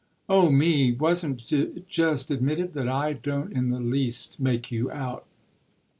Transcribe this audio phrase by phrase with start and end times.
[0.27, 5.27] "Oh 'me!' Wasn't it just admitted that I don't in the least make you out?"